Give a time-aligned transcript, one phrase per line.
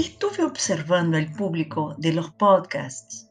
[0.00, 3.30] Estuve observando el público de los podcasts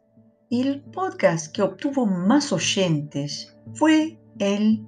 [0.52, 4.88] y el podcast que obtuvo más oyentes fue el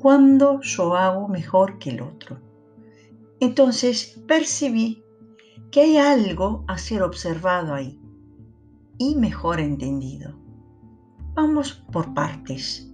[0.00, 2.40] Cuando yo hago mejor que el otro.
[3.38, 5.04] Entonces percibí
[5.70, 8.00] que hay algo a ser observado ahí
[8.98, 10.36] y mejor entendido.
[11.34, 12.92] Vamos por partes.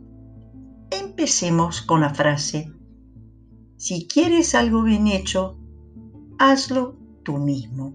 [0.91, 2.71] Empecemos con la frase,
[3.79, 5.59] si quieres algo bien hecho,
[6.39, 7.93] hazlo mismo.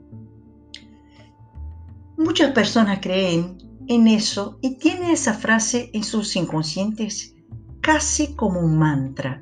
[2.17, 7.35] Muchas personas creen en eso y tienen esa frase en sus inconscientes
[7.81, 9.41] casi como un mantra.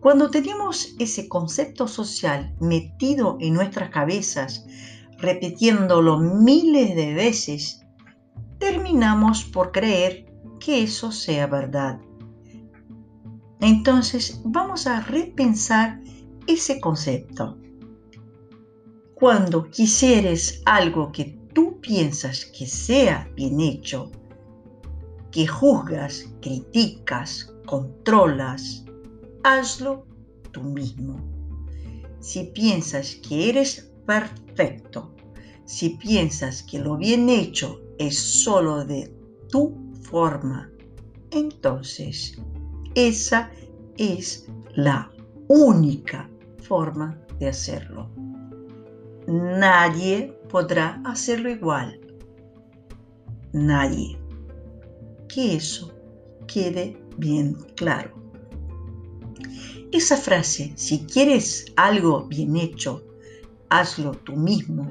[0.00, 4.66] Cuando tenemos ese concepto social metido en nuestras cabezas,
[5.18, 7.80] repitiéndolo miles de veces,
[8.58, 12.00] terminamos por creer que eso sea verdad.
[13.60, 16.00] Entonces vamos a repensar
[16.46, 17.58] ese concepto.
[19.18, 24.10] Cuando quisieres algo que tú piensas que sea bien hecho,
[25.32, 28.84] que juzgas, criticas, controlas,
[29.42, 30.04] hazlo
[30.52, 31.16] tú mismo.
[32.20, 35.14] Si piensas que eres perfecto,
[35.64, 39.10] si piensas que lo bien hecho es solo de
[39.48, 40.70] tu forma,
[41.30, 42.36] entonces
[42.94, 43.50] esa
[43.96, 45.10] es la
[45.48, 46.28] única
[46.58, 48.10] forma de hacerlo.
[49.26, 52.00] Nadie podrá hacerlo igual.
[53.52, 54.18] Nadie.
[55.28, 55.92] Que eso
[56.46, 58.14] quede bien claro.
[59.92, 63.02] Esa frase, si quieres algo bien hecho,
[63.70, 64.86] hazlo tú mismo,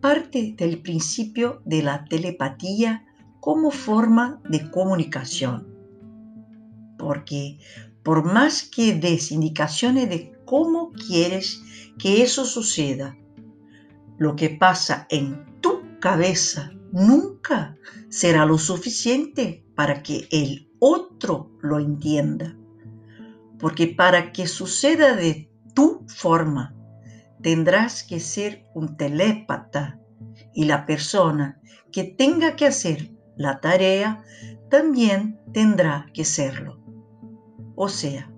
[0.00, 3.04] parte del principio de la telepatía
[3.40, 5.76] como forma de comunicación
[6.96, 7.58] porque
[8.02, 11.60] por más que des indicaciones de cómo quieres
[11.98, 13.18] que eso suceda,
[14.18, 17.76] lo que pasa en tu cabeza nunca
[18.08, 22.56] será lo suficiente para que el otro lo entienda.
[23.58, 26.74] Porque para que suceda de tu forma,
[27.42, 30.00] tendrás que ser un telépata
[30.54, 31.60] y la persona
[31.92, 34.24] que tenga que hacer la tarea
[34.70, 36.80] también tendrá que serlo.
[37.74, 38.32] O sea,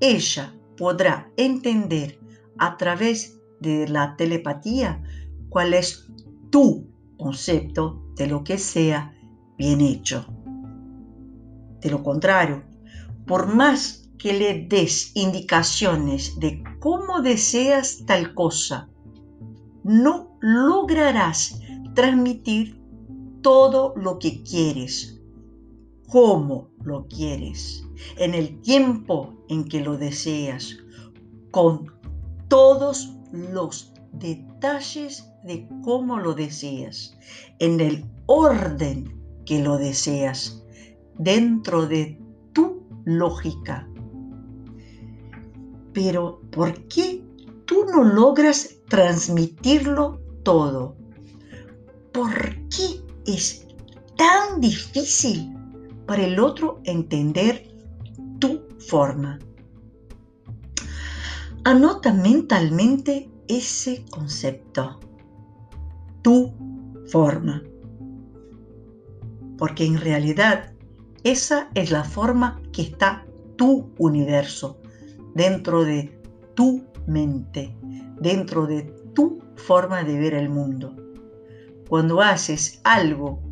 [0.00, 2.18] ella podrá entender
[2.58, 5.02] a través de la telepatía
[5.48, 6.08] cuál es
[6.50, 9.14] tu concepto de lo que sea
[9.56, 10.24] bien hecho.
[11.80, 12.64] De lo contrario,
[13.26, 18.88] por más que le des indicaciones de cómo deseas tal cosa,
[19.84, 21.60] no lograrás
[21.94, 22.80] transmitir
[23.42, 25.17] todo lo que quieres
[26.08, 27.86] cómo lo quieres,
[28.16, 30.76] en el tiempo en que lo deseas,
[31.50, 31.92] con
[32.48, 37.16] todos los detalles de cómo lo deseas,
[37.58, 39.14] en el orden
[39.44, 40.64] que lo deseas,
[41.18, 42.18] dentro de
[42.52, 43.88] tu lógica.
[45.92, 47.24] Pero ¿por qué
[47.66, 50.96] tú no logras transmitirlo todo?
[52.12, 52.32] ¿Por
[52.68, 53.66] qué es
[54.16, 55.57] tan difícil
[56.08, 57.68] para el otro entender
[58.38, 59.38] tu forma.
[61.64, 65.00] Anota mentalmente ese concepto,
[66.22, 66.54] tu
[67.08, 67.62] forma,
[69.58, 70.72] porque en realidad
[71.24, 73.26] esa es la forma que está
[73.56, 74.80] tu universo,
[75.34, 76.18] dentro de
[76.54, 77.76] tu mente,
[78.18, 80.96] dentro de tu forma de ver el mundo.
[81.86, 83.42] Cuando haces algo,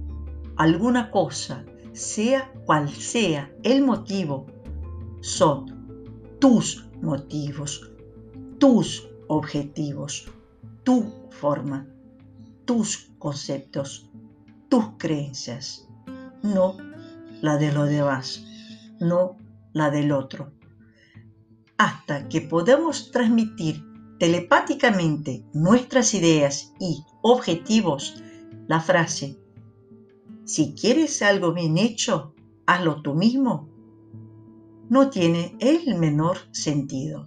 [0.56, 1.66] alguna cosa
[1.96, 4.46] sea cual sea el motivo,
[5.22, 7.90] son tus motivos,
[8.58, 10.30] tus objetivos,
[10.84, 11.86] tu forma,
[12.66, 14.10] tus conceptos,
[14.68, 15.88] tus creencias,
[16.42, 16.76] no
[17.40, 18.44] la de los demás,
[19.00, 19.38] no
[19.72, 20.52] la del otro.
[21.78, 23.82] Hasta que podamos transmitir
[24.18, 28.22] telepáticamente nuestras ideas y objetivos,
[28.66, 29.38] la frase
[30.46, 32.32] si quieres algo bien hecho,
[32.66, 33.68] hazlo tú mismo.
[34.88, 37.26] No tiene el menor sentido.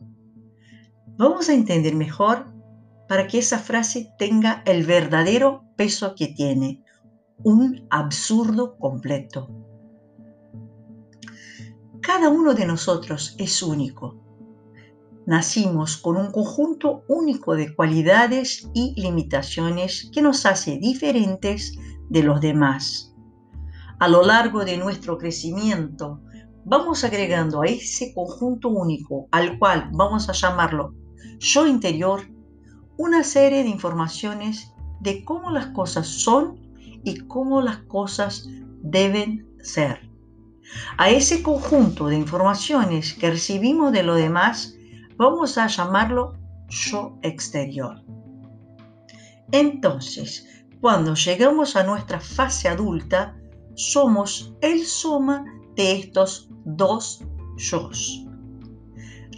[1.18, 2.46] Vamos a entender mejor
[3.10, 6.82] para que esa frase tenga el verdadero peso que tiene,
[7.44, 9.50] un absurdo completo.
[12.00, 14.16] Cada uno de nosotros es único.
[15.26, 21.78] Nacimos con un conjunto único de cualidades y limitaciones que nos hace diferentes
[22.10, 23.09] de los demás
[24.00, 26.22] a lo largo de nuestro crecimiento,
[26.66, 30.94] vamos agregando a ese conjunto único, al cual vamos a llamarlo
[31.40, 32.22] yo interior,
[32.98, 36.60] una serie de informaciones de cómo las cosas son
[37.04, 38.48] y cómo las cosas
[38.82, 40.10] deben ser.
[40.98, 44.76] A ese conjunto de informaciones que recibimos de lo demás
[45.18, 46.34] vamos a llamarlo
[46.68, 48.04] yo exterior.
[49.52, 50.48] Entonces,
[50.80, 53.39] cuando llegamos a nuestra fase adulta,
[53.80, 55.46] somos el suma
[55.78, 57.24] de estos dos
[57.56, 58.26] yo's.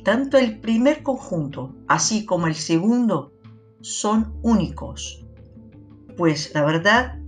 [0.03, 3.33] Tanto el primer conjunto, así como el segundo,
[3.81, 5.23] son únicos.
[6.17, 7.19] Pues la verdad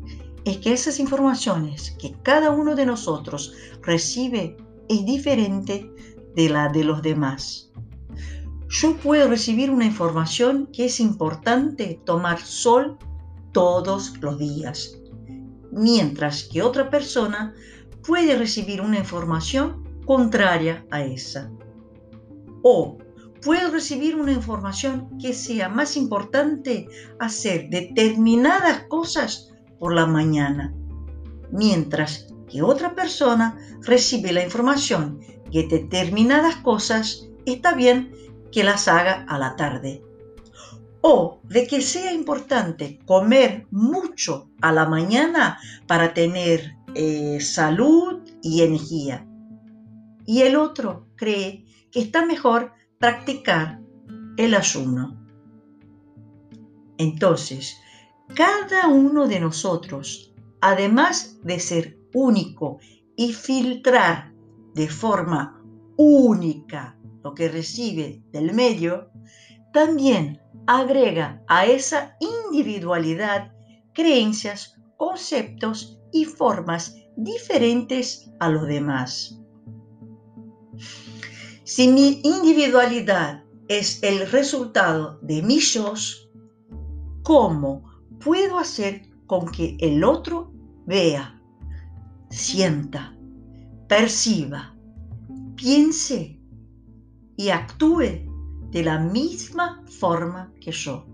[0.44, 4.58] es que esas informaciones que cada uno de nosotros recibe
[4.90, 5.88] es diferente
[6.36, 7.72] de la de los demás.
[8.70, 12.98] Yo puedo recibir una información que es importante tomar sol
[13.52, 14.98] todos los días,
[15.72, 17.54] mientras que otra persona
[18.06, 21.52] puede recibir una información contraria a esa.
[22.62, 22.98] O
[23.42, 26.88] puedo recibir una información que sea más importante
[27.20, 30.74] hacer determinadas cosas por la mañana,
[31.52, 35.20] mientras que otra persona recibe la información
[35.52, 38.12] que determinadas cosas está bien
[38.52, 40.04] que las haga a la tarde.
[41.06, 48.62] O de que sea importante comer mucho a la mañana para tener eh, salud y
[48.62, 49.28] energía.
[50.26, 53.82] Y el otro cree que está mejor practicar
[54.38, 55.20] el ayuno.
[56.98, 57.76] Entonces,
[58.34, 62.80] cada uno de nosotros, además de ser único
[63.18, 64.34] y filtrar
[64.74, 65.62] de forma
[65.98, 69.10] única lo que recibe del medio,
[69.74, 73.52] también agrega a esa individualidad
[73.94, 79.40] creencias, conceptos y formas diferentes a los demás.
[81.64, 85.94] Si mi individualidad es el resultado de mis yo,
[87.24, 87.84] ¿cómo
[88.20, 90.52] puedo hacer con que el otro
[90.86, 91.42] vea,
[92.30, 93.16] sienta,
[93.88, 94.76] perciba,
[95.56, 96.40] piense
[97.38, 98.33] y actúe
[98.74, 101.06] de la misma forma que yo?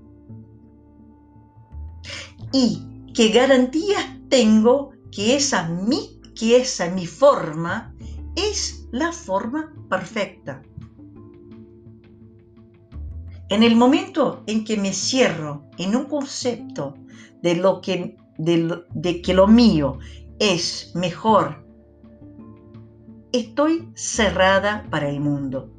[2.51, 7.93] ¿Y qué garantías tengo que esa mi, que esa mi forma
[8.35, 10.61] es la forma perfecta.
[13.49, 16.95] En el momento en que me cierro en un concepto
[17.41, 19.97] de, lo que, de, que lo mío
[20.37, 21.65] es mejor,
[23.31, 25.71] estoy cerrada para el mundo.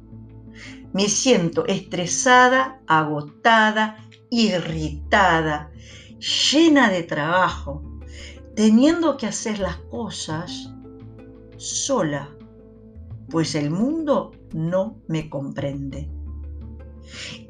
[0.93, 3.97] Me siento estresada, agotada,
[4.29, 5.71] irritada,
[6.51, 7.83] llena de trabajo,
[8.55, 10.69] teniendo que hacer las cosas
[11.57, 12.35] sola
[13.31, 16.09] pues el mundo no me comprende.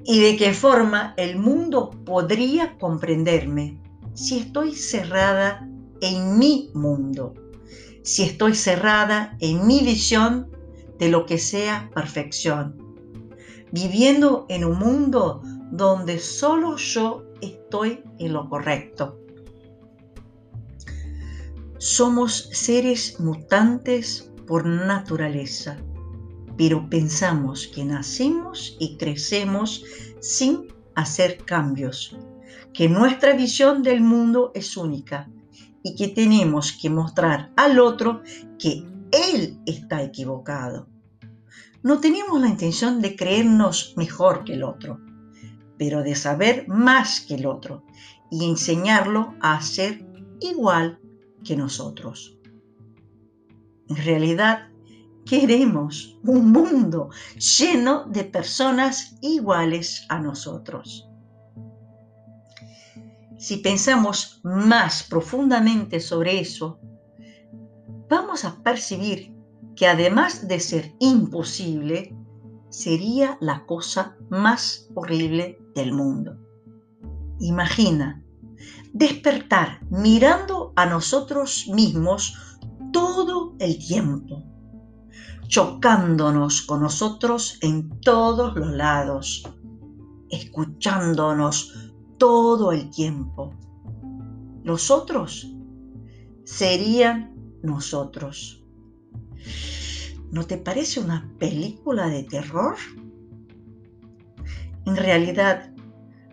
[0.06, 3.80] ¿Y de qué forma el mundo podría comprenderme
[4.14, 5.68] si estoy cerrada
[6.02, 7.34] en mi mundo?
[8.04, 10.50] Si estoy cerrada en mi visión
[10.98, 12.78] de lo que sea perfección,
[13.72, 15.42] viviendo en un mundo
[15.72, 19.18] donde solo yo estoy en lo correcto.
[21.78, 25.78] Somos seres mutantes por naturaleza,
[26.58, 29.84] pero pensamos que nacemos y crecemos
[30.20, 32.16] sin hacer cambios,
[32.74, 35.30] que nuestra visión del mundo es única
[35.82, 38.22] y que tenemos que mostrar al otro
[38.60, 40.91] que él está equivocado.
[41.84, 45.00] No tenemos la intención de creernos mejor que el otro,
[45.78, 47.84] pero de saber más que el otro
[48.30, 50.06] y enseñarlo a ser
[50.40, 51.00] igual
[51.44, 52.38] que nosotros.
[53.90, 54.70] En realidad,
[55.26, 57.10] queremos un mundo
[57.58, 61.08] lleno de personas iguales a nosotros.
[63.38, 66.80] Si pensamos más profundamente sobre eso,
[68.08, 69.34] vamos a percibir
[69.76, 72.16] que además de ser imposible,
[72.70, 76.38] sería la cosa más horrible del mundo.
[77.40, 78.24] Imagina
[78.94, 82.36] despertar mirando a nosotros mismos
[82.92, 84.44] todo el tiempo,
[85.48, 89.44] chocándonos con nosotros en todos los lados,
[90.30, 93.54] escuchándonos todo el tiempo.
[94.64, 95.48] Los otros
[96.44, 98.61] serían nosotros.
[100.32, 102.76] ¿No te parece una película de terror?
[104.86, 105.72] En realidad,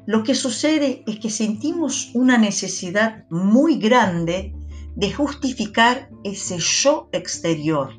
[0.07, 4.55] lo que sucede es que sentimos una necesidad muy grande
[4.97, 7.91] de justificar ese yo exterior.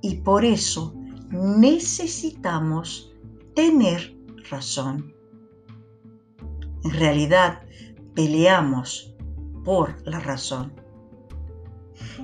[0.00, 0.94] Y por eso
[1.30, 3.12] necesitamos
[3.54, 4.16] tener
[4.50, 5.14] razón.
[6.84, 7.60] en realidad
[8.14, 9.14] peleamos
[9.64, 10.72] por la razón.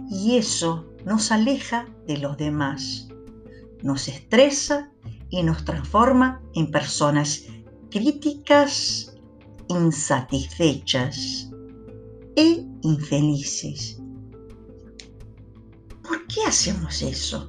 [0.08, 3.08] Y eso nos aleja de los demás,
[3.82, 4.90] nos estresa
[5.28, 7.44] y nos transforma en personas
[7.90, 9.14] críticas,
[9.68, 11.50] insatisfechas
[12.36, 14.00] e infelices.
[16.02, 17.48] ¿Por qué hacemos eso?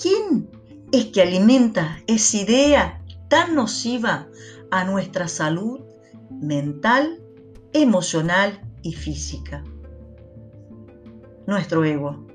[0.00, 0.50] ¿Quién
[0.92, 4.28] es que alimenta esa idea tan nociva
[4.70, 5.80] a nuestra salud
[6.30, 7.22] mental,
[7.72, 9.64] emocional y física?
[11.46, 12.26] Nuestro ego.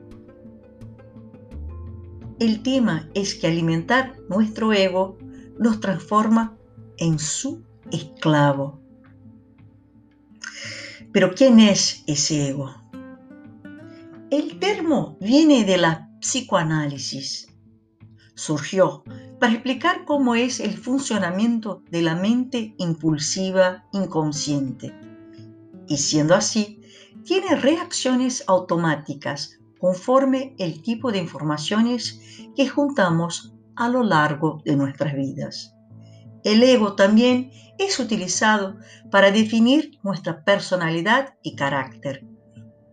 [2.39, 5.17] El tema es que alimentar nuestro ego
[5.59, 6.57] nos transforma
[6.97, 8.79] en su esclavo.
[11.11, 12.73] Pero ¿quién es ese ego?
[14.31, 17.49] El termo viene de la psicoanálisis.
[18.33, 19.03] Surgió
[19.39, 24.95] para explicar cómo es el funcionamiento de la mente impulsiva inconsciente.
[25.87, 26.80] Y siendo así,
[27.23, 32.19] tiene reacciones automáticas conforme el tipo de informaciones
[32.55, 35.75] que juntamos a lo largo de nuestras vidas.
[36.43, 38.77] El ego también es utilizado
[39.09, 42.25] para definir nuestra personalidad y carácter,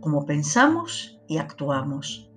[0.01, 2.31] cómo pensamos y actuamos.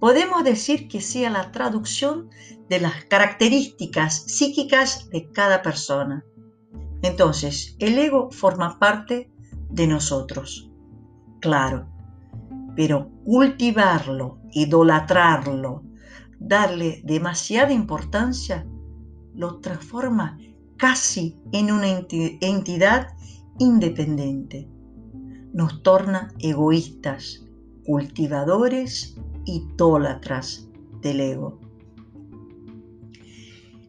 [0.00, 2.30] Podemos decir que sea la traducción
[2.68, 6.24] de las características psíquicas de cada persona.
[7.02, 9.32] Entonces, el ego forma parte
[9.70, 10.67] de nosotros.
[11.40, 11.86] Claro,
[12.74, 15.82] pero cultivarlo, idolatrarlo,
[16.38, 18.66] darle demasiada importancia,
[19.34, 20.38] lo transforma
[20.76, 23.08] casi en una entidad
[23.58, 24.68] independiente.
[25.52, 27.44] Nos torna egoístas,
[27.84, 30.68] cultivadores y tólatras
[31.00, 31.60] del ego.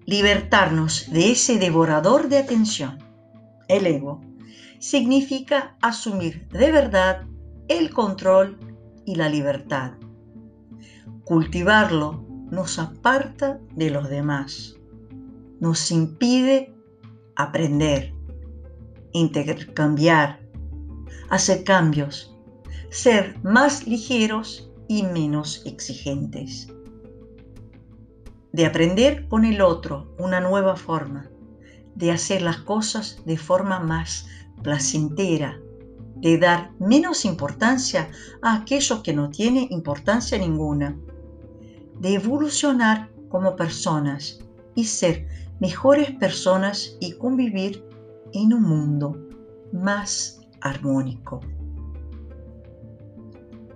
[0.06, 2.98] Libertarnos de ese devorador de atención,
[3.68, 4.22] el ego,
[4.80, 7.29] significa asumir de verdad
[7.70, 8.58] el control
[9.06, 9.94] y la libertad.
[11.24, 14.76] Cultivarlo nos aparta de los demás,
[15.60, 16.74] nos impide
[17.36, 18.12] aprender,
[19.14, 20.40] intercambiar,
[21.30, 22.36] hacer cambios,
[22.90, 26.74] ser más ligeros y menos exigentes.
[28.52, 31.30] De aprender con el otro una nueva forma,
[31.94, 34.26] de hacer las cosas de forma más
[34.64, 35.60] placentera,
[36.22, 38.10] de dar menos importancia
[38.42, 40.98] a aquello que no tiene importancia ninguna
[42.00, 44.40] de evolucionar como personas
[44.76, 45.28] y ser
[45.60, 47.86] mejores personas y convivir
[48.34, 49.28] en un mundo
[49.74, 51.42] más armónico.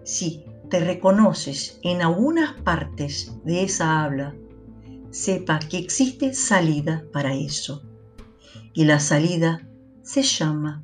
[0.04, 4.36] Si te reconoces en algunas partes de esa habla,
[5.12, 7.84] sepa que existe salida para eso.
[8.74, 9.68] Y la salida
[10.02, 10.84] se llama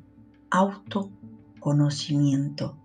[1.60, 2.78] autoconocimiento.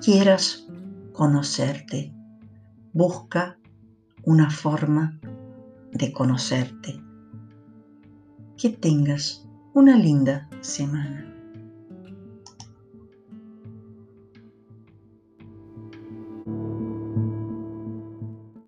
[0.00, 0.66] Quieras
[1.12, 2.12] conocerte
[2.92, 3.58] busca
[4.24, 5.18] una forma
[5.92, 7.00] de conocerte.
[8.56, 11.33] Que tengas una linda semana.